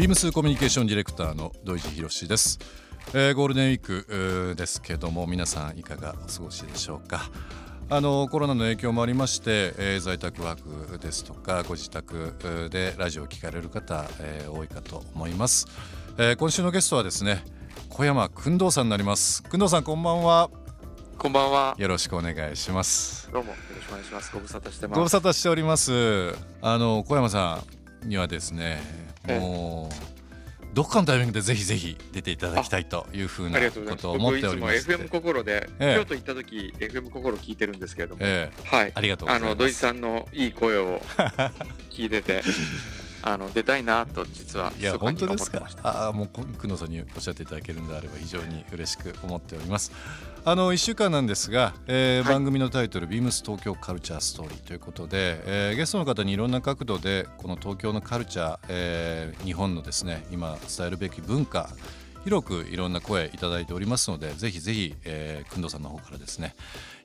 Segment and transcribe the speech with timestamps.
[0.00, 2.58] ビームスコミュニケーションディレクターの土井博です、
[3.08, 7.20] えー、ゴールデンウィークですけども皆さんいかがお過ごしでしょうか？
[7.90, 12.34] あのコロナの影響もありまして、えー、在宅ワークですとかご自宅
[12.70, 15.66] でラジオを聞かれる方、えー、多いかと思います、
[16.16, 17.44] えー、今週のゲストはですね
[17.90, 19.42] 小山君堂さんになります。
[19.42, 20.48] 君堂さんこんばんは。
[21.18, 21.74] こんばんは。
[21.76, 23.30] よろしくお願いします。
[23.30, 24.32] どうもよろしくお願いします。
[24.32, 24.96] ご無沙汰してます。
[24.96, 26.34] ご無沙汰しております。
[26.62, 27.62] あの小山さ
[28.02, 30.10] んにはですねもう
[30.72, 34.88] どっかのタイミングでぜひぜひ出ていただきたいというふうなことを思っております。
[34.88, 41.00] FM 心で、ええ、京都行った時 FM 心聞いてるんですけれども、ええ、はい、ありがとうあの土井さんのいい声を
[41.90, 42.42] 聞いてて。
[43.22, 45.66] あの出たいなと実はいや本当ですか？
[45.82, 49.92] ああもう久野さんにおっしゃっていただけるんであれば非常に嬉しく思っております。
[50.44, 61.68] あの1週間なんですが、えー、はい、番組のタイトル「ビームス東京カルチャーストーリー」ということで、えー、ゲストの方にいろんな角度でこの東京のカルチャー、えー、日本のですね今伝えるべき文化
[62.24, 66.54] 広くいろんな声いただいておりますのでぜひぜひ、えー、工藤さんの方からですね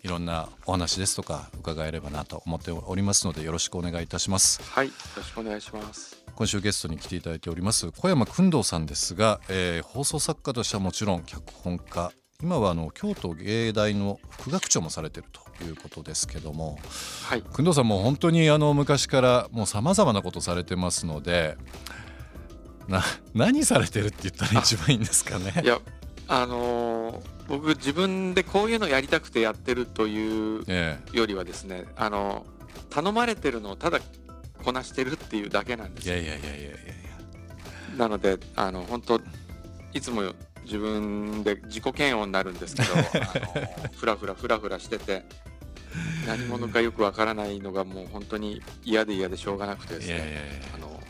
[0.03, 4.61] いろんなお話ですとか伺えればなと思っておりますのでよろしくお願いいたします。
[4.61, 6.23] はいよろしくお願いします。
[6.35, 12.11] 今週ゲストに来ていただいております小山工藤さんですが、えー、放送作家としてはもちろん脚本家。
[12.43, 16.77] 今はあの京都芸大の副学長もされているということですけども、
[17.23, 21.57] はい、工藤さんも本当にあの昔からもうさまざまなことされてますので
[22.87, 23.03] な
[23.33, 25.53] 何されてるって言ったら一番いいんですかね。
[25.63, 25.79] いや
[26.27, 30.65] あのー、僕自分でこういうのやりたくてやってるという
[31.11, 32.45] よりはですね、ええ、あの
[32.89, 33.99] 頼まれてるのをただ
[34.63, 36.07] こなしてるっていうだけなんです。
[36.07, 36.69] いやいやいやいやいや
[37.97, 39.21] なのであの本当
[39.93, 40.23] いつも
[40.65, 42.93] 自分で自己嫌悪になるんですけど
[43.95, 45.23] ふらふらふらふらしてて
[46.27, 51.01] 何者かよくわからないのがもう本当に嫌で嫌でしょうがなくてですねあの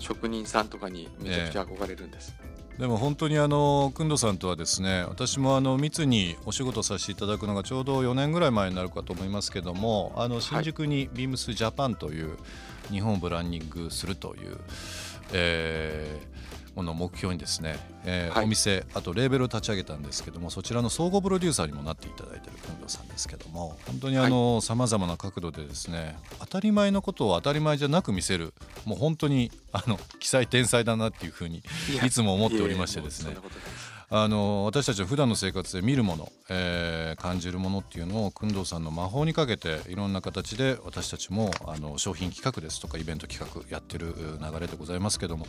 [0.00, 2.34] 職人さんとかにめちゃくちゃ憧れるんです。
[2.78, 12.38] でも本当にあの工藤さんとはですね私もあの密にお仕事させていただくのがちょうど4年ぐらい前になるかと思いますけどもあの新宿にビームスジャパンという
[12.90, 14.56] 日本をブランディングするという、
[15.34, 17.76] えー、この目標にですね、
[18.06, 28.54] えー、はい、お店あとレーベルを立ち上げたんですけどもそちらの総合プロデューサーにもなっていただいている近藤さんですけども本当にあのさまざまな角度でですね当たり前のことを当たり前じゃなく見せる
[28.86, 31.62] もう本当にあの奇才天才だなっていうふうに
[32.02, 33.36] いつも思っておりましてですね。
[34.12, 45.46] あの私たちは普段の生活で見るもの、えー、感じるものっていうのを工藤さんの魔法にかけていろんな形で私たちもあの商品企画ですとかイベント企画やってる流れでございますけども、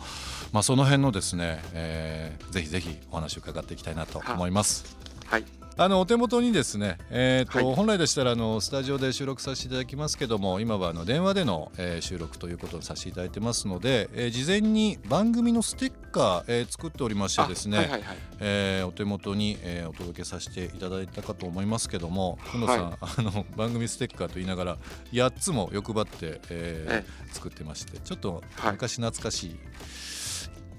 [0.51, 4.95] まあ、その辺のですね、えー、ぜひぜひお話を伺っていきたいなと思います。
[5.25, 24.77] はいあのお手元にですね、えーと、はい、本来でしたらあのスタジオで収録させていただきますけども今はあの電話での、えー、収録ということをさせていただいてますので、えー、事前に番組のステッカー、えー、作っておりましてですね、はいはいはい、えー、お手元に、えー、お届けさせていただいたかと思いますけども久野さん、はい、あの番組ステッカーと言いながら
[25.13, 29.55] 8つも欲張って、えー、作ってましてちょっと昔懐かしい、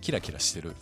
[0.02, 0.74] キラキラしてる。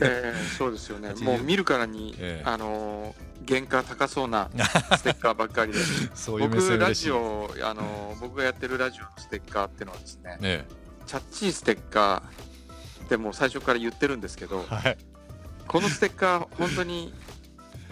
[0.00, 1.10] えーそうですよね。
[1.10, 2.48] 80もう見るからに、ええ。
[2.48, 4.50] あのー原価高そうな
[4.98, 5.78] ステッカーばっかりで。
[6.14, 10.66] そういう僕ラジオあのー僕がやってるラジオのステッカーっていうのはですねね
[11.06, 14.96] チャッチーステッカーってもう最初から言ってるんですけどはい。
[15.66, 17.12] このステッカー本当に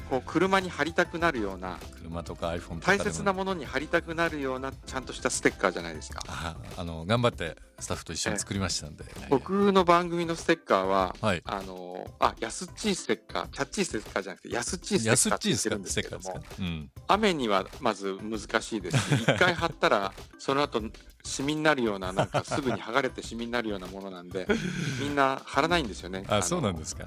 [0.08, 6.22] こう車に貼りたくなるような車とか iPhone とか大切なものに貼りたくなるようなちゃんとしたステッカーじゃないですか。
[6.26, 11.42] ああの頑張ってスタッフと一緒に作りましたんで、僕の番組のステッカーははい。
[11.44, 19.16] あのーあやすっちーステッカーチャッチーステッカーじゃなくてやすっちーステッカー安って言ってるんですけどもステッカーですか、うん、雨にはまず難しいです。
[19.16, 20.82] し 一回貼ったらその後
[21.24, 24.46] シミになるようななんかすぐに剥がれてシミになるようなものなんで
[25.00, 26.24] みんな貼らないんですよね。
[26.28, 27.06] あのそうなんですか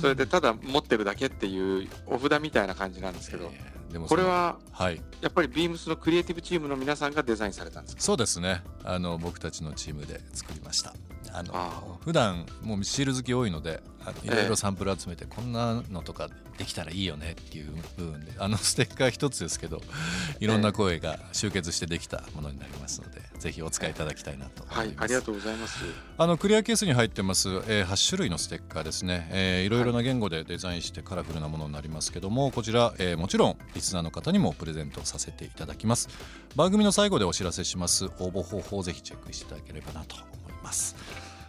[0.00, 3.50] それでただ持ってるだけっていうお札みたいな感じなんですけど。
[3.52, 5.02] えーでもこれははい。
[5.20, 8.00] やっぱりビームスのクリエイティブチームの皆さんがデザインされたんですか？
[8.00, 10.94] そうですねあの僕たちのチームで作りました。
[11.32, 13.82] あのあ普段もうシール好き多いので
[14.24, 14.44] いろいえ。
[14.46, 19.80] えろサンプル集めて、こんなのとかできたらいいよねっていう部分であのステッカー一つですけど
[20.38, 25.84] いろんな声が集結してできたものになりますので、ぜひお使いいただきたいなとはいありがとうございます。
[26.18, 36.08] あのクリアケースに入ってます、えー8種類のステッカーですね、えーいろいろな言語でデザインしてカラフルなものになりますけどもこちら、えーもちろんリスナーの方にもプレゼントさせていただきます。
[36.56, 38.06] 番組の最後でお知らせします。
[38.18, 40.96] 応募方法をぜひチェックしていただければなと思います。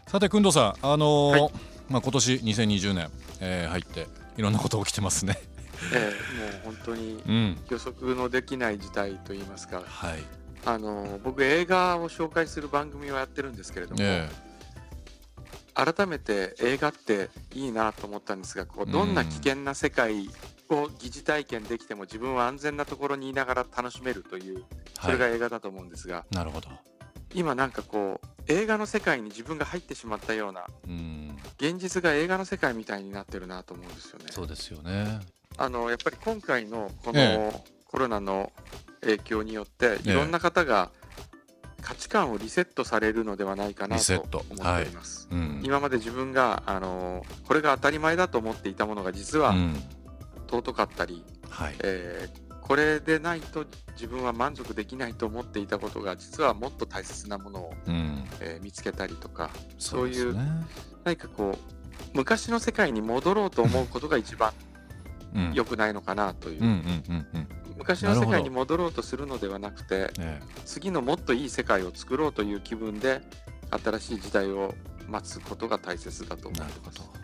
[0.07, 1.51] さてくんどさんあのーはい。
[1.89, 3.09] まあ、今年2020年、
[3.39, 5.37] えー入っていろんなこと起きてますね。
[5.93, 7.57] ええもう本当にうん。
[7.69, 9.83] 予測のできない事態といいますか。
[9.85, 10.23] はい。
[10.65, 14.29] あの僕映画を紹介する番組をやってるんですけれども、え
[15.73, 20.29] 改めて映画っていいなと思ったんですがこうどんな危険な世界
[20.69, 24.63] を疑似体験できても自分は安全なところにいながら楽しめるという
[25.01, 26.69] それがはい映画だと思うんですが、なるほど
[27.33, 31.37] 今なんかこう映画の世界に自分が入ってしまったようなうん。
[31.57, 34.25] 現実が映画の世界みたいになってるなと思うんですよね。
[34.29, 35.21] そうですよね。
[35.57, 38.51] あのやっぱり今回のこえのコロナの
[39.01, 40.89] 影響によっていろんな方が
[41.81, 45.27] 価値観をリセットされるのではないかなと思っております。
[45.31, 45.61] うん。
[45.63, 49.83] 今まで自分があのこれが当たり前だと思っていたものが実はうん。
[50.49, 51.75] 尊かったり、はい。
[51.83, 58.23] えーこれでないと自分は満足できないと思っていたことが実はもっと大切なものを、うん。
[58.39, 60.41] えー見つけたりとかそうですね。
[61.03, 64.53] 何かこう昔の世界に戻ろうと思うことが一番
[65.35, 65.53] うん。
[65.53, 66.63] 良くないのかなという、
[67.77, 73.21] 昔の世界に戻ろうとするのではなくてえ次のもっといい世界を作ろうという気分で
[73.83, 74.73] 新しい時代を
[75.09, 77.22] 待つことが大切だとえ思います。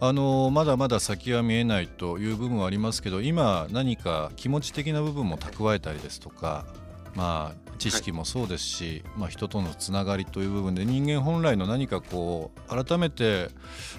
[0.00, 6.66] あのまだまだ先は見えないという部分はありますけど今何か気持ち的な部分も蓄えたりですとか
[7.16, 13.48] まあ知識もそうですし、まあ、人とのつながりという部分で人間本来の何かこう改めて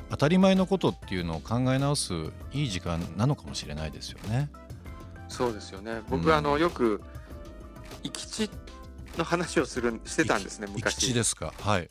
[0.10, 2.13] 当たり前のことっていうのを考え直す
[2.54, 4.50] いい時間なのかもしれないですよね。
[5.28, 7.01] そうですよねうん僕、あのよく
[8.04, 8.50] 生き地
[9.18, 11.54] の話をするしてたんですね生き昔地ですか？
[11.60, 11.90] はい。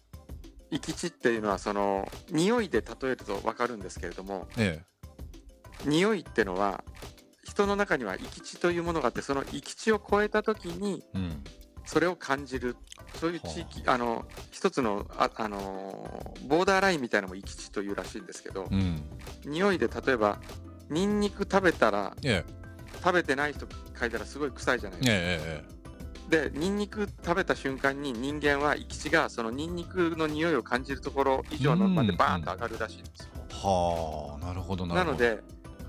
[0.70, 4.82] 生き地っていうのはその匂いで例えると分かるんですけれどもえ
[5.84, 6.84] 匂いってのは
[7.44, 11.44] 人の中には生き地というものがあってその生き地を超えた時にえうん。
[11.86, 12.76] それを感じる
[13.14, 13.96] そういう地域あ。
[13.96, 19.02] の一つのああのボーダーラインみたいなのも生き地というらしいんですけどうん。
[19.46, 20.38] 匂いで例えば
[20.90, 22.44] ニンニク食べたらえ
[23.02, 23.66] 食べてない人
[23.98, 25.16] 書いたらすごい臭いじゃないえですか。
[25.16, 25.77] えええ
[26.28, 33.28] でニンニク食べた瞬間に人間は生き地がそのニンニクの匂いを感じるところ以上のまでバーンと上がるらしいんですよ。
[33.34, 35.12] えはあなるほどなるほど。
[35.12, 35.42] なので、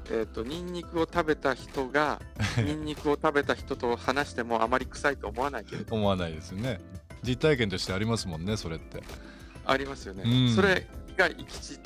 [0.10, 2.22] えー、とニンニクを食べた人が
[2.58, 5.94] ニンニクを食べた人と話してもあまり臭いと思わないけれど。
[5.94, 6.80] 思わないですよね。
[7.22, 9.04] 実体験としてありますもんねそれって。
[9.66, 10.56] ありますよね、うん。
[10.56, 10.88] それ
[11.18, 11.80] が生き地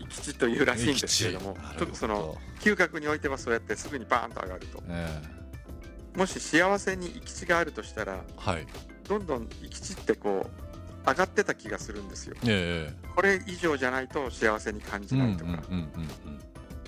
[0.00, 1.54] 生き地というらしいんですけれども。
[1.54, 1.86] 生き地なるほど。
[1.86, 4.82] 特その嗅覚においてはそうやってすぐにバーンと上がると。
[4.86, 5.40] え
[6.16, 8.66] もし幸せに生き地があるとしたらえはい。
[9.08, 12.36] どんどん生き地ってこう上がってた気がするんですよ。
[12.46, 15.62] えこれ以上じゃないと幸せに感じないとか、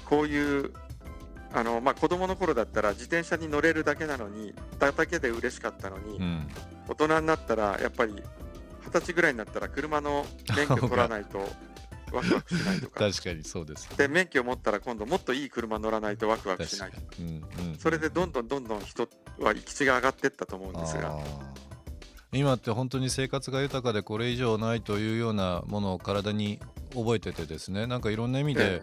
[0.05, 0.73] こういう
[1.52, 6.49] あの、まあ、子供の頃だったら自転車に乗れるだけなのにだだけで嬉しかったのに、うんうん。
[6.88, 8.14] 大人になったらやっぱり
[8.85, 10.26] 二十歳ぐらいになったら車の
[10.57, 11.49] 免許取らないと
[12.16, 13.11] ワクワクしないとか。
[13.11, 16.90] 確かにそうですで免許を持ったら今度もっといい車乗らないとワクワクしない。
[16.90, 21.19] 確かに、うんうん、それでどんどんどんどん人は行き地が上がっていったと思うんですが。
[22.35, 26.61] 今って本当に生活が豊かでこれ以上ないというようなものを体に
[26.95, 27.87] 覚えててですね。
[27.87, 28.81] なんかいろんな意味で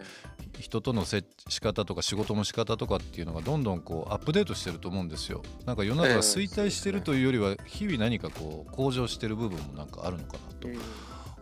[0.60, 5.42] 人との接し方とか仕事の仕方とかっていうのがどんどんこうアップデートしてると思うんですよ。
[5.66, 10.68] なんか世の中が衰退してるというよりは日々何かこう向上してる部分もなんかあるのかなと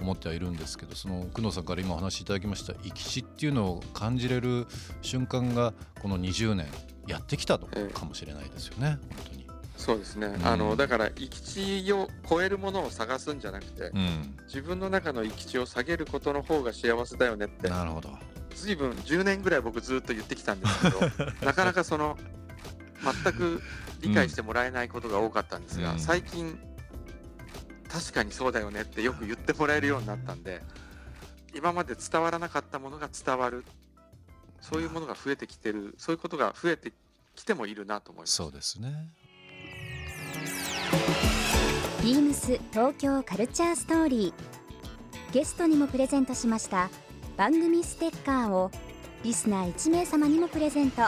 [0.00, 4.67] 思ってはいるんですけどその工藤さんから今お話しいただきました生き地っていうのを感じれる
[5.02, 6.67] 瞬間がこの20年
[7.07, 9.38] やってきたのかもしれないですよね、本当に。
[9.76, 10.47] そうですね、ん。
[10.47, 18.11] あのだから生き地を超えるものを探すんじゃなくて、うん、自分の中の生き地を下げることの方が幸せだよねってなるほど。
[18.55, 21.00] 随分10年ぐらい僕ずっと言ってきたんですけど
[21.47, 22.19] なかなかその
[23.25, 23.62] 全く
[24.00, 26.00] 理解してもらえないことが多かったんですが、うん。
[26.00, 26.59] 最近
[27.90, 30.62] 確かにそうだよねってよく言ってもらえるようになったんで
[31.54, 33.64] 今まで伝わらなかったものが伝わる。
[34.61, 35.95] そういうものが増えてきてる。
[35.99, 36.92] そういうことが増えて
[37.35, 38.35] きてもいるなと思います。
[38.35, 39.09] そうですね。
[42.02, 45.33] ビームス東京カルチャーストーリー。
[45.33, 46.90] ゲストにもプレゼントしました。
[47.37, 48.71] 番組ステッカーを
[49.23, 51.02] リスナー1名様にもプレゼント。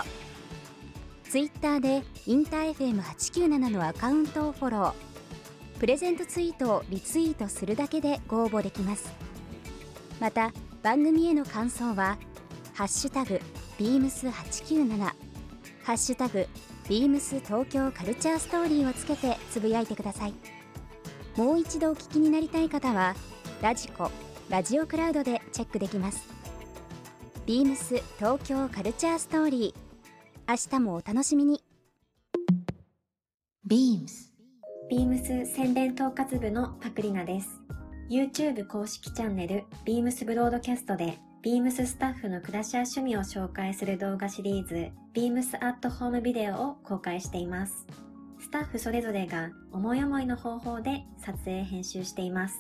[1.29, 5.10] ツイッターでインター FM897 のアカウントをフォロー
[5.81, 9.11] プレゼントツイートをリツイートするだけでご応募できます。
[10.21, 12.19] また番組への感想は
[12.75, 13.41] 「ハッシュタグ
[13.79, 14.99] ビームス897」
[15.83, 16.47] 「ハッシュタグ
[16.87, 20.35] ビームス東京カルチャーストーリーをつけてつぶやいてください。
[21.37, 23.17] もう一度お聞きになりたい方は
[23.63, 24.11] ラジコ
[24.51, 26.29] ラジオクラウドでチェックできます。
[27.47, 29.81] ビームス東京カルチャーストーリー。
[30.47, 31.65] 明日もお楽しみに。
[33.65, 34.30] ビームス。
[34.91, 37.61] 宣伝統括部のパクリナです。
[38.11, 47.87] YouTube 公式チャンネル、ビームスブロードキャストで、ビームススタッフの暮らしや趣味を紹介する動画シリーズ、ビームスアットホームビデオを公開しています。
[48.41, 52.59] スタッフそれぞれが思い思いの方法で撮影編集しています。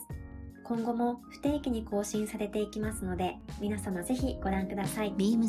[0.62, 5.12] 今後も不定期に更新されていきますので、皆様ぜひご覧ください。
[5.14, 5.48] BEAMS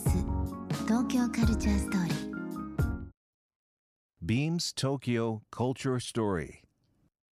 [0.88, 2.32] 東京カルチャーストーリー
[4.24, 6.61] Beams Tokyo Culture Story.